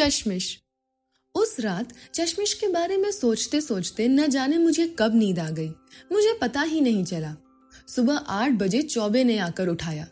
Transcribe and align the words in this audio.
चश्मिश। 0.00 0.58
उस 1.34 1.56
रात 1.60 1.92
चश्मिश 2.14 2.52
के 2.54 2.68
बारे 2.68 2.96
में 2.96 3.10
सोचते 3.10 3.60
सोचते 3.60 4.06
न 4.08 4.26
जाने 4.26 4.58
मुझे 4.58 4.86
कब 4.98 5.14
नींद 5.14 5.38
आ 5.38 5.48
गई। 5.50 5.68
मुझे 6.12 6.38
पता 6.42 6.60
ही 6.60 6.80
नहीं 6.80 7.04
चला। 7.04 7.34
सुबह 7.88 8.16
आठ 8.16 8.52
बजे 8.52 8.82
चौबे 8.82 9.24
ने 9.24 9.38
आकर 9.38 9.68
उठाया। 9.68 10.06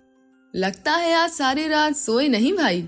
लगता 0.54 0.92
है 0.92 1.12
आज 1.14 1.30
सारी 1.30 1.66
रात 1.68 1.96
सोए 1.96 2.28
नहीं 2.28 2.52
भाई। 2.52 2.82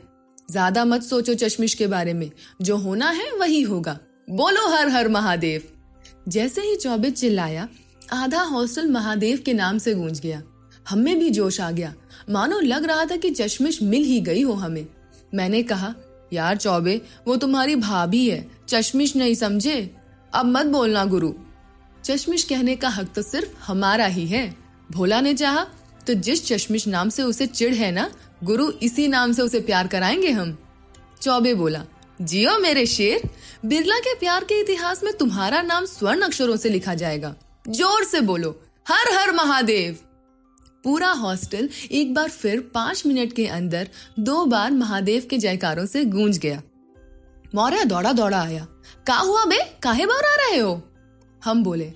ज़्यादा 0.51 0.85
मत 0.85 1.03
सोचो 1.03 1.35
चश्मिश 1.35 1.75
के 1.75 1.87
बारे 1.87 2.13
में। 2.13 2.31
जो 2.63 2.77
होना 2.77 3.11
है 3.11 3.31
वही 3.33 3.63
होगा। 3.63 3.99
बोलो 4.31 4.67
हर 4.69 4.89
हर 4.89 5.09
महादेव। 5.09 5.63
जैसे 6.29 6.61
ही 6.61 6.77
चौबे 6.77 7.11
चिल्लाया, 7.11 7.69
आधा 8.13 8.43
हॉस्टल 8.43 8.91
महादेव 8.91 9.43
के 9.47 9.53
नाम 9.53 9.79
से 9.79 9.95
गूंज 9.95 10.21
गया। 10.21 10.43
हमें 10.89 11.19
भी 11.19 11.31
जोश 11.31 11.61
आ 11.61 11.71
गया। 11.71 11.95
मानो 12.31 12.61
लग 12.61 12.85
रहा 12.85 13.05
था 13.05 13.17
कि 13.17 13.31
चश्मिश 13.31 13.83
मिल 13.83 14.05
ही 14.05 14.21
गई 14.21 14.43
हो 14.43 14.53
हमें। 14.53 14.87
मैंने 15.35 15.63
कहा 15.63 15.95
यार 16.33 16.57
चौबे, 16.57 17.01
वो 17.27 17.37
तुम्हारी 17.37 17.77
भाभी 17.77 18.29
है। 18.31 18.51
चश्मिश 18.69 19.17
नहीं 19.17 19.35
समझे? 19.35 19.95
अब 20.35 20.47
मत 20.47 20.67
बोलना 20.67 21.05
गुरु। 21.05 21.33
चश्मिश 22.05 22.45
कहने 22.45 22.77
का 22.77 22.89
हक 22.89 23.13
तो 23.15 23.23
सिर्फ़ 23.23 23.49
हमारा 23.63 24.07
ही 24.07 24.27
है। 24.27 24.57
भोला 24.91 25.21
ने 25.21 25.35
चाहा 25.35 25.67
तो 26.07 26.15
जिस 26.15 26.47
चश्मिश 26.47 26.87
नाम 26.89 27.09
से 27.09 27.23
उसे 27.23 27.47
चिढ़ 27.47 27.75
है 27.75 27.91
ना, 27.91 28.11
गुरु 28.45 28.71
इसी 28.71 29.09
नाम 29.09 29.33
से 29.33 29.43
उसे 29.43 29.61
प्यार 29.61 29.87
कराएँगे 29.87 30.31
हम। 30.31 30.57
चौबे 31.23 31.55
बोला, 31.55 31.85
जियो 32.23 32.59
मेरे 32.59 32.87
शेर, 32.87 33.29
बिरला 33.67 33.99
के 33.99 34.15
प्यार 34.15 34.45
के 34.45 34.61
इतिहास 34.61 35.03
में 35.05 35.13
तुम्हारा 35.17 35.63
नाम 35.63 35.85
स्वर्ण 35.85 36.23
अक्षरों 36.23 36.57
से 36.57 36.69
लिखा 36.69 36.95
जाएगा। 36.95 37.35
ज़ोर 37.69 38.05
से 38.05 38.21
बोलो, 38.21 38.51
हर 38.89 39.13
हर 39.15 39.33
महादेव। 39.33 39.99
पूरा 40.89 41.11
हॉस्टल 41.11 41.69
एक 41.93 42.15
बार 42.15 42.29
फिर 42.29 42.61
पाँच 42.61 43.07
मिनट 43.07 43.33
के 43.33 43.47
अंदर 43.47 43.89
दो 44.19 44.45
बार 44.45 44.71
महादेव 44.71 45.27
के 45.31 45.39
जयकारों 45.39 45.87
से 45.87 46.05
गूंज 46.05 46.39
गया। 46.39 46.63
मौर्य 47.55 47.85
दौड़ा 47.85 48.13
दौड़ा 48.13 48.43
आया। 48.43 48.67
का 49.07 49.15
हुआ 49.15 49.45
बे? 49.45 49.77
काहे 49.83 50.07
बार 50.07 50.23
रहे 50.23 50.61
हो? 50.61 50.83
हम 51.45 51.65
बोले, 51.65 51.93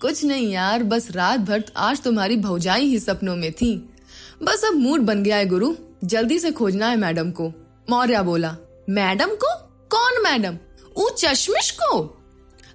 कुछ 0.00 0.24
नहीं 0.24 0.52
यार, 0.52 0.82
बस 0.82 1.10
रात 1.10 1.40
भर 1.40 1.64
आज 1.76 2.00
तुम्हारी 2.00 2.36
भौजाई 2.36 2.84
ही 2.84 2.98
सपनों 2.98 3.36
में 3.36 3.52
थी। 3.52 3.94
बस 4.42 4.64
अब 4.64 4.74
मूड 4.74 5.00
बन 5.00 5.22
गया 5.22 5.36
है 5.36 5.46
गुरु, 5.46 5.74
जल्दी 6.04 6.38
से 6.38 6.50
खोजना 6.50 6.88
है 6.88 6.96
मैडम 6.96 7.30
को। 7.30 7.52
मौर्य 7.90 8.22
बोला, 8.22 8.56
मैडम 8.90 9.28
को? 9.28 9.56
कौन 9.88 10.22
मैडम? 10.24 10.58
ऊ 10.96 11.08
चश्मिश 11.08 11.70
को? 11.70 12.22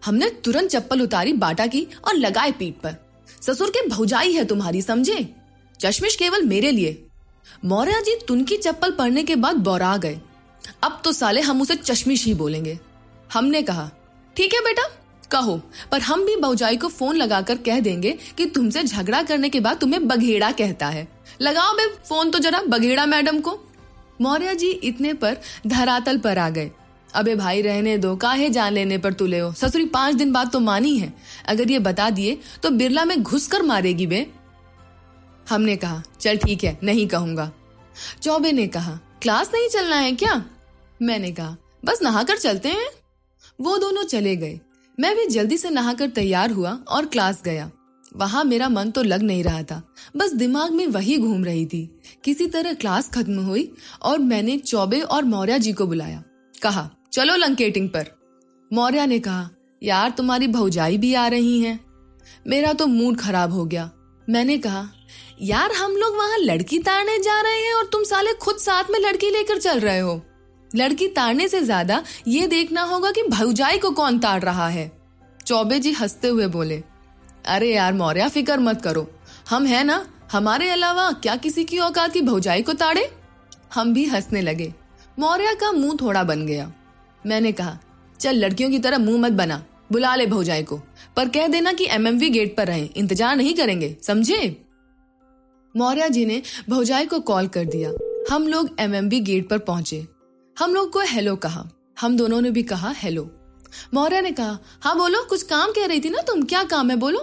हमने 0.06 0.30
तुरंत 0.30 0.70
चप्पल 0.70 1.02
उतारी 1.02 1.34
बाटा 1.34 1.68
की 1.68 1.88
और 2.08 2.14
लगाए 2.14 2.52
पीठ 2.52 2.74
पर। 2.74 2.96
ससुर 3.42 3.70
के 3.70 3.88
भौजाई 3.88 4.34
है 4.34 4.46
तुम्हारी, 4.46 4.82
समझे? 4.82 5.36
चश्मिश 5.82 6.16
केवल 6.16 6.44
मेरे 6.44 6.72
लिए। 6.72 7.06
मौर्य 7.66 8.02
जी 8.02 8.16
तुनकी 8.28 8.58
चप्पल 8.58 8.92
पढ़ने 8.92 9.24
के 9.24 9.36
बाद 9.36 9.56
बौरा 9.58 9.96
गए। 9.98 10.20
अब 10.84 11.02
तो 11.06 11.12
साले 11.12 11.42
हम 11.42 11.62
उसे 11.62 11.76
चश्मिश 11.76 12.26
ही 12.26 12.34
बोलेंगे। 12.34 12.78
हमने 13.34 13.62
कहा, 13.62 13.90
ठीक 14.36 14.54
है 14.54 14.60
बेटा, 14.60 14.84
कहो, 15.32 15.56
पर 15.92 16.02
हम 16.02 16.26
भी 16.26 16.36
भौजाई 16.36 16.78
को 16.78 16.88
फ़ोन 16.88 17.16
लगाकर 17.16 17.58
कह 17.58 17.80
देंगे 17.80 18.12
कि 18.38 18.46
तुमसे 18.46 18.84
झगड़ा 18.84 19.22
करने 19.24 19.50
के 19.50 19.60
बाद 19.60 19.78
तुम्हें 19.78 20.08
बघेड़ा 20.08 20.52
कहता 20.52 20.88
है। 20.88 21.08
लगाओ 21.42 21.74
बे 21.74 21.88
फ़ोन 22.10 22.32
तो 22.32 22.40
जरा 22.40 22.62
बघेड़ा 22.68 23.06
मैडम 23.06 23.40
को। 23.40 23.58
मौर्य 24.22 24.54
जी 24.56 24.70
इतने 24.70 25.14
पर 25.14 25.38
धरातल 25.68 26.18
पर 26.18 26.38
आ 26.38 26.50
गए। 26.50 26.72
अबे 27.14 27.36
भाई, 27.36 27.62
रहने 27.62 27.98
दो, 27.98 28.16
काहे 28.16 28.50
जान 28.50 28.74
लेने 28.74 28.98
पर 28.98 29.14
तुले 29.14 29.40
हो? 29.40 29.52
ससुरी 29.54 29.86
पाँच 29.86 30.16
दिन 30.16 30.32
बाद 30.32 30.52
तो 30.52 30.60
मानी 30.60 30.98
है। 30.98 31.14
अगर 31.48 31.72
ये 31.72 31.80
बता 31.80 32.10
दिए 32.10 32.38
तो 32.64 32.70
बिरला 32.70 33.06
में 33.06 33.22
घुस 33.24 33.48
कर 33.48 33.62
मारेगी 33.64 34.08
बे। 34.08 34.26
हमने 35.52 35.76
कहा, 35.76 36.04
चल 36.20 36.38
ठीक 36.38 36.64
है, 36.64 36.80
नहीं 36.84 37.08
कहूँगा. 37.08 37.52
चौबे 38.22 38.52
ने 38.52 38.68
कहा, 38.68 39.00
क्लास 39.22 39.52
नहीं 39.54 39.70
चलना 39.70 39.96
है 39.96 40.12
क्या? 40.12 40.46
मैंने 41.02 41.32
कहा, 41.32 41.58
बस 41.86 42.00
नहाकर 42.02 42.38
चलते 42.38 42.70
हैं। 42.70 42.90
वो 43.62 43.78
दोनों 43.78 44.04
चले 44.04 44.36
गए। 44.36 44.60
मैं 45.00 45.16
भी 45.16 45.28
जल्दी 45.28 45.58
से 45.58 45.70
नहाकर 45.70 46.10
तैयार 46.10 46.52
हुआ 46.52 46.80
और 46.88 47.06
क्लास 47.06 47.42
गया। 47.46 47.72
वहाँ 48.16 48.44
मेरा 48.44 48.70
मन 48.70 48.92
तो 48.92 49.04
लग 49.04 49.22
नहीं 49.22 49.44
रहा 49.44 49.64
था। 49.64 49.94
बस 50.18 50.34
दिमाग 50.34 50.72
में 50.72 50.88
वही 50.88 51.18
घूम 51.18 51.46
रही 51.46 51.66
थी। 51.66 52.02
किसी 52.24 52.48
तरह 52.48 52.74
क्लास 52.74 53.10
खत्म 53.10 53.40
हुई 53.40 53.74
और 54.02 54.20
मैंने 54.20 54.58
चौबे 54.58 55.00
और 55.00 55.24
मौर्य 55.24 55.60
जी 55.60 55.74
को 55.74 55.88
बुलाया। 55.88 56.24
कहा, 56.64 56.90
चलो 57.14 57.36
लंकेटिंग 57.36 57.90
पर। 57.90 58.08
मौर्य 58.74 59.06
ने 59.06 59.20
कहा, 59.20 59.50
यार, 59.84 60.10
तुम्हारी 60.10 60.48
भौजाई 60.48 60.98
भी 60.98 61.14
आ 61.14 61.28
रही 61.28 61.60
हैं। 61.60 61.80
मेरा 62.48 62.74
तो 62.74 62.88
मूड 62.88 63.18
खराब 63.18 63.52
हो 63.52 63.66
गया। 63.66 63.92
मैंने 64.30 64.58
कहा 64.58 64.90
यार, 65.42 65.72
हम 65.72 65.96
लोग 65.96 66.16
वहाँ 66.16 66.38
लड़की 66.38 66.78
ताड़ने 66.80 67.18
जा 67.20 67.40
रहे 67.42 67.62
हैं 67.62 67.74
और 67.74 67.86
तुम 67.86 68.04
साले 68.04 68.34
खुद 68.34 68.58
साथ 68.58 68.92
में 68.92 69.00
लड़की 69.00 69.30
लेकर 69.30 69.58
चल 69.58 69.80
रहे 69.80 70.00
हो। 70.00 70.22
लड़की 70.72 71.08
ताड़ने 71.08 71.48
से 71.48 71.62
ज़्यादा 71.62 72.02
ये 72.28 72.48
देखना 72.48 72.82
होगा 72.84 73.12
कि 73.12 73.24
भौजाई 73.24 73.78
को 73.78 73.92
कौन 73.92 74.20
ताड़ 74.20 74.42
रहा 74.44 74.68
है। 74.68 74.92
चौबे 75.46 75.80
जी 75.80 75.92
हँसते 75.92 76.28
हुए 76.28 76.48
बोले, 76.48 76.82
अरे 77.46 77.74
यार, 77.74 77.94
मौर्या, 77.94 78.28
फ़िक्र 78.28 78.60
मत 78.60 78.82
करो। 78.82 79.08
हम 79.50 79.66
है 79.66 79.84
ना, 79.84 80.06
हमारे 80.32 80.70
अलावा 80.70 81.12
क्या 81.12 81.36
किसी 81.36 81.64
की 81.64 81.80
औकात 81.80 82.14
की 82.14 82.22
भौजाई 82.22 82.62
को 82.62 82.74
ताड़े? 82.74 83.10
हम 83.74 83.94
भी 83.94 84.06
हंसने 84.06 84.42
लगे। 84.42 84.74
मौर्या 85.20 85.54
का 85.54 85.72
मुँह 85.72 85.98
थोड़ा 86.02 86.24
बन 86.24 86.46
गया। 86.46 86.72
मैंने 87.26 87.52
कहा, 87.52 87.78
चल, 88.20 88.36
लड़कियों 88.36 88.70
की 88.70 88.80
तरह 88.80 88.98
मुँह 88.98 89.22
मत 89.22 89.32
बना। 89.32 89.64
बुला 89.92 90.16
ले 90.16 90.26
भौजाई 90.26 90.64
को। 90.64 90.82
पर 91.16 91.30
कह 91.30 91.48
देना 91.48 91.74
कि 91.74 91.88
एमएमवी 91.90 92.30
गेट 92.30 92.56
पर 92.58 92.68
रहे। 92.68 92.86
इंतज़ार 92.86 93.36
नहीं 93.36 93.54
करेंगे, 93.54 93.98
समझे? 94.04 94.71
मौर्य 95.78 96.10
जी 96.10 96.26
ने 96.26 96.42
भौजाई 96.70 97.06
को 97.06 97.20
कॉल 97.20 97.48
कर 97.48 97.66
दिया। 97.66 97.92
हम 98.34 98.48
लोग 98.48 98.76
एमएमबी 98.80 99.20
गेट 99.20 99.50
पर 99.50 99.58
पहुँचे। 99.58 100.08
हम 100.60 100.74
लोग 100.74 100.92
को 100.92 101.00
हेलो 101.00 101.36
कहा। 101.36 101.70
हम 102.02 102.18
दोनों 102.18 102.42
ने 102.42 102.52
भी 102.52 102.64
कहा, 102.64 102.92
हेलो। 102.92 103.30
मौर्य 103.94 104.22
ने 104.22 104.32
कहा 104.32 104.58
हाँ 104.82 104.98
बोलो, 104.98 105.24
कुछ 105.24 105.44
काम 105.44 105.72
कह 105.72 105.86
रही 105.86 106.00
थी 106.00 106.10
ना 106.10 106.22
तुम? 106.22 106.44
क्या 106.44 106.64
काम 106.64 106.90
है, 106.90 106.96
बोलो? 106.96 107.20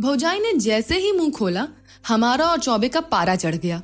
भौजाई 0.00 0.38
ने 0.38 0.52
जैसे 0.52 0.98
ही 0.98 1.12
मुँह 1.12 1.30
खोला, 1.30 1.68
हमारा 2.08 2.46
और 2.46 2.58
चौबे 2.58 2.88
का 2.88 3.00
पारा 3.00 3.36
चढ़ 3.36 3.54
गया। 3.54 3.82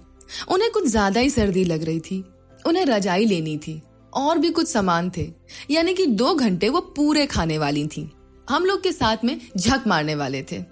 उन्हें 0.48 0.70
कुछ 0.70 0.86
ज़्यादा 0.86 1.20
ही 1.20 1.30
सर्दी 1.30 1.64
लग 1.64 1.84
रही 1.84 2.00
थी। 2.00 2.24
उन्हें 2.66 2.84
रजाई 2.84 3.24
लेनी 3.24 3.58
थी। 3.58 3.82
और 4.14 4.38
भी 4.38 4.50
कुछ 4.50 4.68
सामान 4.68 5.10
थे। 5.16 5.32
यानी 5.70 5.94
कि 5.94 6.06
दो 6.06 6.34
घंटे 6.34 6.68
वो 6.68 6.80
पूरे 6.80 7.26
खाने 7.26 7.58
वाली 7.58 7.86
थी। 7.86 8.10
हम 8.50 8.64
लोग 8.64 8.82
के 8.82 8.92
साथ 8.92 9.16
में 9.24 9.40
झक 9.56 9.84
मारने 9.86 10.14
वाले 10.14 10.42
थे। 10.42 10.64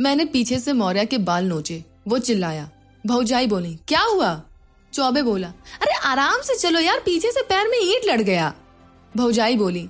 मैंने 0.00 0.24
पीछे 0.24 0.58
से 0.58 0.72
मौर्य 0.72 1.04
के 1.06 1.18
बाल 1.18 1.44
नोचे। 1.44 1.84
वो 2.06 2.18
चिल्लाया। 2.18 2.70
भौजाई 3.06 3.46
बोली, 3.46 3.78
क्या 3.88 4.00
हुआ? 4.00 4.40
चौबे 4.92 5.22
बोला, 5.22 5.48
अरे 5.82 5.94
आराम 6.04 6.40
से 6.42 6.54
चलो 6.54 6.80
यार, 6.80 7.00
पीछे 7.00 7.32
से 7.32 7.42
पैर 7.42 7.68
में 7.68 7.78
ईंट 7.82 8.06
लड़ 8.06 8.20
गया। 8.20 8.52
भौजाई 9.16 9.56
बोली, 9.56 9.88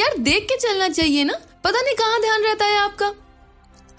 यार 0.00 0.16
देख 0.18 0.44
के 0.44 0.56
चलना 0.56 0.88
चाहिए 0.88 1.24
ना, 1.24 1.34
पता 1.64 1.80
नहीं 1.80 1.94
कहाँ 1.94 2.20
ध्यान 2.20 2.42
रहता 2.42 2.64
है 2.64 2.76
आपका? 2.76 3.12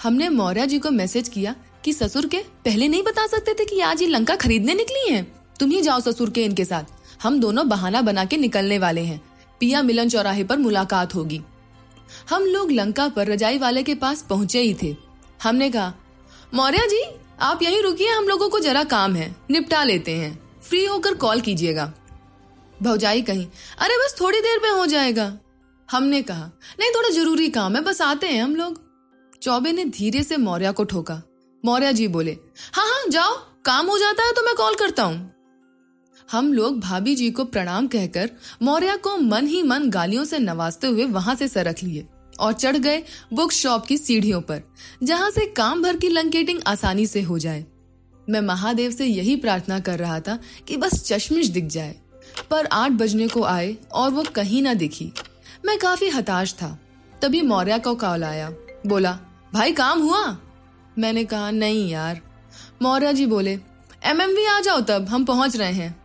हमने 0.04 0.30
मौर्य 0.30 0.68
जी 0.68 0.80
को 0.80 0.92
मैसेज 0.92 1.30
किया 1.30 1.56
कि 1.86 1.94
ससुर 1.94 2.26
के 2.26 2.38
पहले 2.66 2.88
नहीं 2.88 3.04
बता 3.04 3.26
सकते 3.28 3.54
थे 3.54 3.66
कि 3.66 3.80
आज 3.80 4.02
ये 4.02 4.08
लंका 4.08 4.36
खरीदने 4.36 4.74
निकली 4.74 5.14
हैं। 5.14 5.24
तुम 5.60 5.70
ही 5.70 5.82
जाओ 5.82 6.00
ससुर 6.00 6.30
के 6.30 6.44
इनके 6.46 6.66
साथ। 6.66 6.84
हम 7.24 7.40
दोनों 7.40 7.68
बहाना 7.70 8.02
बना 8.02 8.26
के 8.26 8.38
निकलने 8.38 8.78
वाले 8.80 9.02
हैं। 9.02 9.22
पिया 9.60 9.82
मिलन 9.82 10.10
चौराहे 10.10 10.44
पर 10.44 10.58
मुलाकात 10.58 11.16
होगी। 11.16 11.42
हम 12.30 12.44
लोग 12.44 12.72
लंका 12.72 13.08
पर 13.08 13.28
रजाई 13.28 13.58
वाले 13.58 13.84
के 13.84 13.96
पास 13.96 14.22
पहुँचे 14.22 14.60
ही 14.60 14.74
थे। 14.84 14.96
हमने 15.44 15.70
कहा, 15.70 15.94
मौर्य 16.54 16.88
जी 16.88 17.04
आप 17.44 17.62
यहीं 17.64 17.82
रुकिए, 17.82 18.10
हम 18.10 18.28
लोगों 18.28 18.48
को 18.50 18.60
जरा 18.60 18.84
काम 18.84 19.16
है। 19.16 19.36
निपटा 19.52 19.84
लेते 19.84 20.12
हैं। 20.12 20.60
फ्री 20.62 20.84
होकर 20.86 21.14
कॉल 21.14 21.42
कीजिएगा। 21.42 21.92
भौजाई 22.84 23.22
कहीं, 23.22 23.46
अरे 23.80 23.98
बस 23.98 24.16
थोड़ी 24.20 24.40
देर 24.42 24.60
में 24.64 24.70
हो 24.70 24.86
जाएगा। 24.86 25.26
हमने 25.90 26.22
कहा, 26.22 26.46
नहीं, 26.80 26.92
थोड़ा 26.92 27.10
ज़रूरी 27.10 27.50
काम 27.50 27.76
है, 27.76 27.82
बस 27.82 28.02
आते 28.02 28.28
हैं 28.28 28.42
हम 28.44 28.56
लोग। 28.56 28.82
चौबे 29.42 29.72
ने 29.72 29.86
धीरे 29.86 30.24
से 30.24 30.38
मौर्य 30.38 30.72
को 30.72 30.84
ठोका। 30.84 31.22
मौर्य 31.64 31.94
जी 31.94 32.08
बोले 32.08 32.38
हाँ 32.74 32.86
हाँ 32.86 33.10
जाओ, 33.10 33.36
काम 33.66 33.88
हो 33.88 33.98
जाता 33.98 34.24
है 34.24 34.32
तो 34.32 34.42
मैं 34.42 34.56
कॉल 34.56 34.76
करता 34.76 35.04
हूँ। 35.04 35.32
हम 36.32 36.54
लोग 36.54 36.80
भाभी 36.80 37.16
जी 37.16 37.30
को 37.32 37.44
प्रणाम 37.46 37.88
कहकर 37.88 38.30
मौर्य 38.62 38.98
को 38.98 39.18
मन 39.18 39.48
ही 39.48 39.64
मन 39.64 39.90
गालियों 39.90 40.26
से 40.26 40.40
नवाजते 40.40 40.88
हुए 40.88 41.06
वहाँ 41.06 41.36
से 41.36 41.48
सरक 41.48 41.84
लिए। 41.84 42.08
और 42.40 42.54
चढ़ 42.54 42.78
गए 42.78 43.04
बुक 43.34 43.52
शॉप 43.52 43.86
की 43.86 43.98
सीढ़ियों 43.98 44.42
पर, 44.42 44.62
जहाँ 45.04 45.32
से 45.32 45.46
काम 45.46 45.84
भर 45.84 45.98
की 45.98 46.10
लंकेटिंग 46.10 46.60
आसानी 46.68 47.08
से 47.08 47.22
हो 47.22 47.40
जाए। 47.40 47.66
मैं 48.30 48.42
महादेव 48.42 48.92
से 48.92 49.06
यही 49.06 49.36
प्रार्थना 49.36 49.80
कर 49.80 50.00
रहा 50.00 50.20
था 50.20 50.40
कि 50.68 50.78
बस 50.78 51.04
चश्मिश 51.04 51.48
दिख 51.48 51.66
जाए। 51.66 51.96
पर 52.50 52.66
आठ 52.66 52.92
बजने 52.92 53.28
को 53.28 53.44
आए 53.44 53.78
और 53.92 54.12
वो 54.12 54.24
कहीं 54.24 54.62
ना 54.62 54.74
दिखी। 54.74 55.12
मैं 55.66 55.78
काफ़ी 55.80 56.10
हताश 56.10 56.54
था। 56.54 56.80
तभी 57.22 57.42
मौर्य 57.42 57.80
को 57.80 57.96
कॉल 57.96 58.24
आया। 58.24 58.50
बोला, 58.88 59.20
भाई, 59.54 59.72
काम 59.72 60.02
हुआ? 60.02 60.38
मैंने 60.98 61.24
कहा, 61.24 61.52
नहीं 61.52 61.90
यार। 61.90 62.22
मौर्य 62.82 63.14
जी 63.14 63.26
बोले, 63.26 63.60
एमएमवी 64.06 64.46
आ 64.46 64.60
जाओ 64.60 64.82
तब, 64.82 65.06
हम 65.06 65.26
पहुँच 65.26 65.56
रहे 65.56 65.74
हैं। 65.74 66.04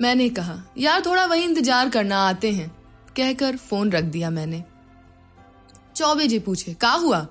मैंने 0.00 0.28
कहा, 0.28 0.62
यार, 0.78 1.02
थोड़ा 1.06 1.26
वही 1.26 1.42
इंतज़ार 1.42 1.88
करना, 1.88 2.18
आते 2.18 2.50
हैं। 2.50 2.68
कहकर 3.16 3.56
फ़ोन 3.56 3.90
रख 3.90 4.04
दिया 4.04 4.30
मैंने। 4.30 4.64
चौबे 5.98 6.26
जी 6.26 6.38
पूछे 6.38 6.74
का 6.74 6.90
हुआ? 6.90 7.26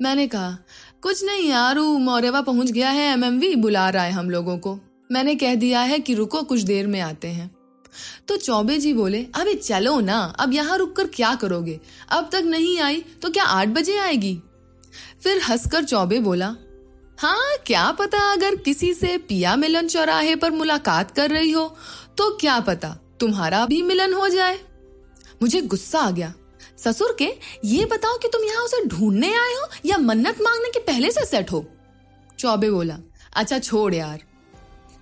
मैंने 0.00 0.26
कहा, 0.26 0.56
कुछ 1.02 1.24
नहीं 1.24 1.48
यार, 1.48 1.78
मौर्यवा 1.78 2.40
पहुँच 2.40 2.70
गया 2.70 2.90
है 2.90 3.12
एमएमवी 3.12 3.54
बुला 3.56 3.88
रहा 3.90 4.02
है 4.02 4.12
हम 4.12 4.30
लोगों 4.30 4.58
को। 4.58 4.78
मैंने 5.12 5.34
कह 5.34 5.54
दिया 5.54 5.80
है 5.80 5.98
कि 5.98 6.14
रुको, 6.14 6.42
कुछ 6.42 6.60
देर 6.60 6.86
में 6.86 7.00
आते 7.00 7.28
हैं। 7.28 7.50
तो 8.28 8.36
चौबे 8.36 8.78
जी 8.78 8.92
बोले, 8.92 9.18
अबे 9.34 9.54
चलो 9.54 9.98
ना, 10.00 10.18
अब 10.40 10.52
यहाँ 10.52 10.78
रुककर 10.78 11.06
क्या 11.06 11.34
करोगे? 11.34 11.80
अब 12.08 12.28
तक 12.32 12.42
नहीं 12.44 12.78
आई 12.80 13.00
तो 13.22 13.30
क्या 13.30 13.44
आठ 13.44 13.68
बजे 13.68 13.96
आएगी? 13.98 14.38
फिर 15.22 15.40
हंसकर 15.42 15.84
चौबे 15.84 16.20
बोला 16.20 16.54
हाँ 17.18 17.56
क्या 17.66 17.90
पता 17.90 18.18
अगर 18.32 18.54
किसी 18.56 18.92
से 18.94 19.16
पिया 19.18 19.56
मिलन 19.56 19.88
चौराहे 19.88 20.36
पर 20.36 20.50
मुलाकात 20.50 21.10
कर 21.10 21.30
रही 21.30 21.50
हो 21.50 21.66
तो 22.18 22.30
क्या 22.36 22.58
पता 22.60 22.88
तुम्हारा 23.20 23.64
भी 23.66 23.82
मिलन 23.82 24.14
हो 24.14 24.28
जाए? 24.28 24.58
मुझे 25.42 25.60
गुस्सा 25.60 26.00
आ 26.00 26.10
गया। 26.10 26.32
ससुर 26.78 27.14
के, 27.18 27.30
ये 27.64 27.84
बताओ 27.84 28.18
कि 28.18 28.28
तुम 28.28 28.44
यहाँ 28.44 28.62
उसे 28.62 28.84
ढूँढने 28.86 29.34
आए 29.34 29.52
हो 29.52 29.66
या 29.86 29.98
मन्नत 29.98 30.40
मांगने 30.42 30.70
के 30.70 30.78
पहले 30.82 31.10
से 31.10 31.24
सेट 31.26 31.52
हो? 31.52 31.64
चौबे 32.38 32.70
बोला 32.70 32.98
अच्छा 33.36 33.58
छोड़ 33.58 33.94
यार। 33.94 34.22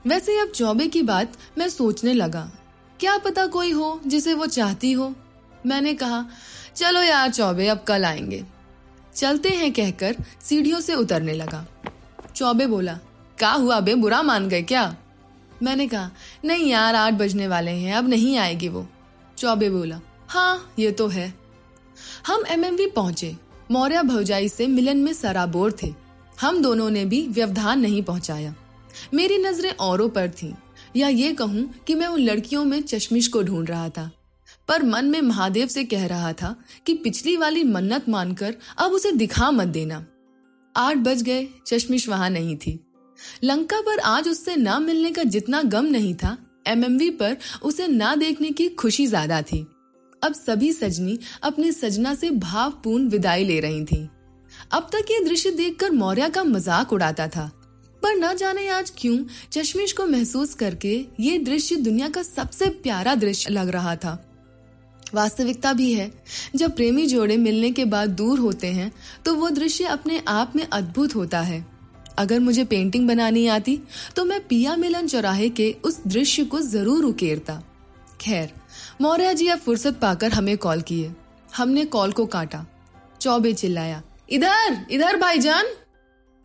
वैसे 0.07 0.39
अब 0.39 0.49
चौबे 0.49 0.87
की 0.87 1.03
बात 1.03 1.33
मैं 1.59 1.69
सोचने 1.69 2.13
लगा, 2.13 2.51
क्या 3.01 3.17
पता 3.19 3.47
कोई 3.47 3.71
हो 3.71 4.01
जिसे 4.07 4.35
वो 4.35 4.47
चाहती 4.47 4.93
हो? 4.93 5.13
मैंने 5.67 5.95
कहा, 5.95 6.25
चलो 6.77 7.03
यार 7.03 7.31
चौबे, 7.31 7.69
अब 7.69 7.85
कल 7.89 8.05
आएँगे। 8.05 8.45
चलते 9.15 9.49
हैं 9.49 9.73
कहकर 9.73 10.17
सीढ़ियों 10.43 10.81
से 10.81 10.95
उतरने 10.95 11.33
लगा। 11.33 11.67
चौबे 12.37 12.67
बोला 12.67 12.99
क्या 13.39 13.51
हुआ 13.53 13.81
बे, 13.81 13.95
बुरा 13.95 14.23
मान 14.23 14.49
गए 14.49 14.63
क्या? 14.63 14.97
मैंने 15.63 15.87
कहा, 15.89 16.11
नहीं 16.45 16.71
यार, 16.71 16.95
आठ 16.95 17.15
बजने 17.15 17.47
वाले 17.49 17.71
हैं, 17.71 17.95
अब 17.95 18.09
नहीं 18.09 18.37
आएगी 18.39 18.69
वो। 18.69 18.87
चौबे 19.39 19.71
बोला 19.71 20.01
हाँ 20.29 20.75
ये 20.79 20.91
तो 20.93 21.07
है। 21.09 21.33
हम 22.27 22.45
एमएमवी 22.49 22.87
पहुँचे। 22.87 23.37
मौर्य 23.71 24.03
भौजाई 24.03 24.49
से 24.49 24.67
मिलन 24.67 24.97
में 24.97 25.13
सराबोर 25.13 25.77
थे। 25.83 25.95
हम 26.41 26.63
दोनों 26.63 26.91
ने 26.91 27.05
भी 27.05 27.27
व्यवधान 27.29 27.81
नहीं 27.81 28.03
पहुँचाया। 28.03 28.55
मेरी 29.15 29.39
नज़रें 29.39 29.71
औरों 29.71 30.09
पर 30.09 30.29
थीं। 30.31 30.53
या 30.97 31.09
ये 31.09 31.33
कहूँ 31.33 31.69
कि 31.87 31.95
मैं 31.95 32.07
उन 32.07 32.21
लड़कियों 32.21 32.65
में 32.65 32.81
चश्मिश 32.83 33.29
को 33.29 33.43
ढूंढ 33.43 33.71
रहा 33.71 33.89
था। 33.89 34.11
पर 34.69 34.83
मन 34.83 35.05
में 35.05 35.21
महादेव 35.21 35.67
से 35.67 35.85
कह 35.85 36.07
रहा 36.07 36.33
था 36.33 36.55
कि 36.87 36.95
पिछली 36.95 37.37
वाली 37.37 37.65
मन्नत 37.65 38.09
मानकर 38.09 38.55
अब 38.79 38.93
उसे 38.93 39.13
दिखा 39.13 39.51
मत 39.51 39.69
देना। 39.69 40.05
आठ 40.77 40.97
बज 40.97 41.23
गए, 41.23 41.49
चश्मिश 41.67 42.09
वहाँ 42.09 42.31
नहीं 42.31 42.57
थी। 42.57 42.79
लंका 43.45 43.81
पर 43.81 43.99
आज 43.99 44.29
उससे 44.29 44.57
ना 44.57 44.79
मिलने 44.79 45.11
का 45.11 45.23
जितना 45.23 45.63
गम 45.63 45.85
नहीं 45.85 46.15
था 46.15 46.37
एमएमवी 46.69 47.11
पर 47.11 47.37
उसे 47.63 47.87
ना 47.89 48.15
देखने 48.15 48.51
की 48.51 48.69
खुशी 48.69 49.07
ज़्यादा 49.07 49.43
थी। 49.43 49.67
अब 50.23 50.35
सभी 50.35 50.73
सजनी 50.73 51.19
अपने 51.43 51.73
सजना 51.73 52.15
से 52.15 52.31
भावपूर्ण 52.33 53.09
विदाई 53.09 53.45
ले 53.45 53.59
रही 53.61 53.85
थीं। 53.85 54.07
अब 54.73 54.89
तक 54.93 55.11
ये 55.11 55.25
दृश्य 55.25 55.51
देखकर 55.53 55.91
मौर्य 55.93 56.29
का 56.29 56.45
मज़ाक 56.45 56.93
उड़ाता 56.93 57.27
था। 57.29 57.51
पर 58.03 58.15
न 58.15 58.35
जाने 58.37 58.67
आज 58.71 58.93
क्यों 58.99 59.19
चश्मिश 59.53 59.93
को 59.93 60.07
महसूस 60.07 60.55
करके 60.55 60.95
ये 61.21 61.39
दृश्य 61.41 61.77
दुनिया 61.79 62.09
का 62.09 62.23
सबसे 62.25 62.69
प्यारा 62.83 63.15
दृश्य 63.17 63.51
लग 63.51 63.69
रहा 63.69 63.95
था। 63.97 64.19
वास्तविकता 65.15 65.73
भी 65.73 65.93
है, 65.93 66.11
जब 66.57 66.75
प्रेमी 66.77 67.07
जोड़े 67.07 67.37
मिलने 67.39 67.71
के 67.71 67.85
बाद 67.87 68.11
दूर 68.11 68.39
होते 68.39 68.67
हैं 68.69 68.93
तो 69.25 69.35
वो 69.35 69.51
दृश्य 69.51 69.85
अपने 69.87 70.23
आप 70.29 70.57
में 70.57 70.67
अद्भुत 70.67 71.15
होता 71.15 71.41
है। 71.43 71.65
अगर 72.19 72.41
मुझे 72.41 72.65
पेंटिंग 72.65 73.07
बनानी 73.09 73.47
आती 73.49 73.79
तो 74.17 74.25
मैं 74.25 74.41
पिया 74.49 74.77
मिलन 74.77 75.07
चौराहे 75.07 75.49
के 75.51 75.71
उस 75.85 76.01
दृश्य 76.07 76.45
को 76.45 76.61
ज़रूर 76.63 77.05
उकेरता। 77.05 77.63
खैर, 78.23 78.53
मौर्य 79.01 79.35
जी 79.35 79.47
अब 79.49 79.59
फुर्सत 79.59 79.99
पाकर 79.99 80.33
हमें 80.33 80.57
कॉल 80.59 80.81
किए। 80.81 81.13
हमने 81.57 81.85
कॉल 81.85 82.13
को 82.13 82.27
काटा। 82.27 82.65
चौबे 83.21 83.53
चिल्लाया, 83.53 84.03
इधर 84.31 84.87
इधर 84.91 85.17
भाईजान! 85.17 85.65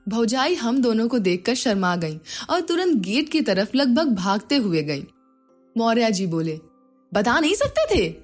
भौजाई 0.09 0.55
हम 0.55 0.81
दोनों 0.81 1.07
को 1.07 1.19
देखकर 1.19 1.55
शर्मा 1.55 1.95
गई 1.95 2.19
और 2.49 2.61
तुरंत 2.61 2.97
गेट 2.97 3.29
की 3.29 3.41
तरफ़ 3.41 3.69
लगभग 3.75 4.07
भागते 4.07 4.55
हुए 4.55 4.83
गई। 4.83 5.05
मौर्य 5.77 6.11
जी 6.11 6.27
बोले, 6.27 6.59
बता 7.13 7.39
नहीं 7.39 7.55
सकते 7.55 7.85
थे? 7.95 8.15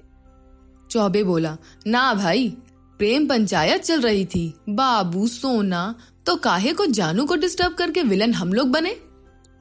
चौबे 0.90 1.24
बोला, 1.24 1.56
ना 1.86 2.14
भाई, 2.14 2.48
प्रेम 3.00 3.26
पंचायत 3.26 3.82
चल 3.82 4.00
रही 4.00 4.24
थी। 4.24 4.54
बाबू, 4.68 5.26
सोना 5.28 5.94
तो 6.26 6.36
काहे 6.36 6.72
को 6.72 6.86
जानू 6.86 7.26
को 7.26 7.36
डिस्टर्ब 7.36 7.74
करके 7.74 8.02
विलन 8.02 8.34
हम 8.34 8.52
लोग 8.52 8.68
बने? 8.68 8.96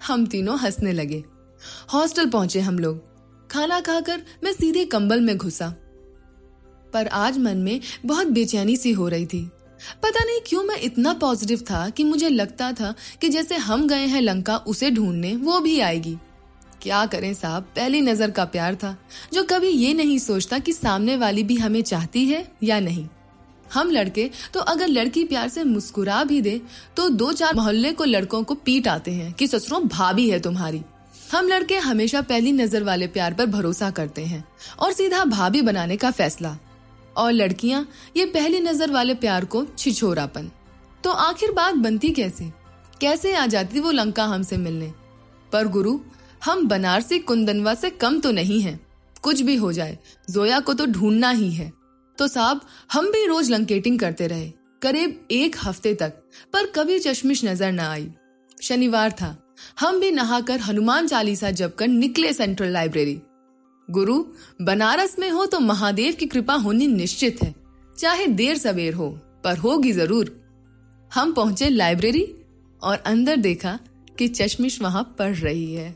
हम 0.07 0.25
तीनों 0.25 0.59
हंसने 0.59 0.91
लगे। 0.91 1.23
हॉस्टल 1.93 2.29
पहुँचे 2.29 2.59
हम 2.59 2.79
लोग। 2.79 3.12
खाना 3.53 3.79
खाकर 3.79 4.21
मैं 4.43 4.51
सीधे 4.53 4.83
कंबल 4.85 5.21
में 5.21 5.35
घुसा। 5.37 5.67
पर 6.93 7.07
आज 7.07 7.37
मन 7.37 7.57
में 7.57 7.79
बहुत 8.05 8.27
बेचैनी 8.27 8.77
सी 8.77 8.91
हो 8.91 9.07
रही 9.07 9.25
थी। 9.25 9.41
पता 10.03 10.23
नहीं 10.23 10.39
क्यों 10.47 10.63
मैं 10.63 10.79
इतना 10.81 11.13
पॉजिटिव 11.13 11.59
था 11.61 11.89
कि 11.89 12.03
मुझे 12.03 12.29
लगता 12.29 12.71
था 12.71 12.93
कि 13.21 13.29
जैसे 13.29 13.55
हम 13.57 13.87
गए 13.87 14.05
हैं 14.05 14.21
लंका, 14.21 14.55
उसे 14.57 14.89
ढूँढने, 14.91 15.35
वो 15.35 15.59
भी 15.59 15.79
आएगी। 15.79 16.17
क्या 16.81 17.05
करें 17.05 17.33
साहब, 17.33 17.63
पहली 17.75 18.01
नज़र 18.01 18.31
का 18.31 18.45
प्यार 18.45 18.75
था, 18.75 18.95
जो 19.33 19.43
कभी 19.43 19.67
ये 19.67 19.93
नहीं 19.93 20.17
सोचता 20.19 20.59
कि 20.59 20.73
सामने 20.73 21.17
वाली 21.17 21.43
भी 21.43 21.55
हमें 21.55 21.81
चाहती 21.81 22.25
है 22.25 22.47
या 22.63 22.79
नहीं। 22.79 23.07
हम 23.73 23.91
लड़के 23.91 24.29
तो 24.53 24.59
अगर 24.61 24.87
लड़की 24.87 25.23
प्यार 25.25 25.49
से 25.49 25.63
मुस्कुरा 25.63 26.23
भी 26.23 26.41
दे 26.41 26.59
तो 26.97 27.07
दो 27.11 27.31
चार 27.33 27.55
मोहल्ले 27.55 27.91
को 27.91 28.03
लड़कों 28.05 28.43
को 28.43 28.55
पीट 28.55 28.87
आते 28.87 29.11
हैं 29.11 29.31
कि 29.33 29.47
ससुरों 29.47 29.81
भाभी 29.87 30.29
है 30.29 30.39
तुम्हारी। 30.39 30.81
हम 31.33 31.47
लड़के 31.47 31.77
हमेशा 31.77 32.21
पहली 32.21 32.51
नज़र 32.51 32.83
वाले 32.83 33.05
प्यार 33.07 33.33
पर 33.33 33.45
भरोसा 33.45 33.89
करते 33.91 34.25
हैं 34.25 34.43
और 34.79 34.91
सीधा 34.93 35.23
भाभी 35.25 35.61
बनाने 35.61 35.95
का 35.97 36.11
फैसला। 36.11 36.57
और 37.17 37.31
लड़कियाँ, 37.31 37.87
ये 38.17 38.25
पहली 38.25 38.59
नज़र 38.59 38.91
वाले 38.91 39.13
प्यार 39.13 39.45
को 39.45 39.65
छिछोरापन। 39.77 40.51
तो 41.03 41.11
आखिर 41.11 41.51
बात 41.51 41.75
बनती 41.75 42.09
कैसे? 42.09 42.51
कैसे 43.01 43.33
आ 43.35 43.45
जाती 43.45 43.79
वो 43.79 43.91
लंका 43.91 44.25
हमसे 44.25 44.57
मिलने? 44.57 44.93
पर 45.51 45.67
गुरु, 45.67 45.99
हम 46.45 46.67
बनारसी 46.67 47.19
कुंदनवा 47.19 47.73
से 47.73 47.89
कम 47.89 48.19
तो 48.19 48.31
नहीं 48.31 48.61
है। 48.61 48.79
कुछ 49.23 49.41
भी 49.41 49.55
हो 49.55 49.71
जाए, 49.73 49.97
जोया 50.29 50.59
को 50.59 50.73
तो 50.73 50.85
ढूंढना 50.85 51.29
ही 51.29 51.51
है। 51.51 51.71
तो 52.17 52.27
साहब, 52.27 52.61
हम 52.91 53.11
भी 53.11 53.25
रोज 53.27 53.51
लंकेटिंग 53.51 53.99
करते 53.99 54.27
रहे, 54.27 54.51
करीब 54.81 55.27
एक 55.31 55.55
हफ़्ते 55.63 55.93
तक, 55.93 56.13
पर 56.53 56.65
कभी 56.65 56.99
चश्मिश 56.99 57.45
नज़र 57.45 57.71
न 57.71 57.79
आई। 57.79 58.11
शनिवार 58.61 59.11
था 59.11 59.37
हम 59.79 59.99
भी 59.99 60.11
नहाकर 60.11 60.59
हनुमान 60.59 61.07
चालीसा 61.07 61.51
जब 61.51 61.75
कर 61.75 61.87
निकले 61.87 62.33
सेंट्रल 62.33 62.69
लाइब्रेरी। 62.69 63.19
गुरु, 63.87 64.23
बनारस 64.61 65.15
में 65.19 65.29
हो 65.29 65.45
तो 65.45 65.59
महादेव 65.59 66.13
की 66.13 66.25
कृपा 66.25 66.53
होनी 66.55 66.87
निश्चित 66.87 67.43
है। 67.43 67.53
चाहे 67.95 68.27
देर 68.27 68.57
सवेर 68.57 68.93
हो, 68.93 69.09
पर 69.43 69.57
होगी 69.57 69.91
ज़रूर। 69.91 70.31
हम 71.11 71.33
पहुँचे 71.33 71.69
लाइब्रेरी 71.69 72.23
और 72.81 72.97
अंदर 72.97 73.35
देखा 73.37 73.77
कि 74.17 74.27
चश्मिश 74.27 74.81
वहाँ 74.81 75.03
पढ़ 75.19 75.35
रही 75.35 75.73
है। 75.73 75.93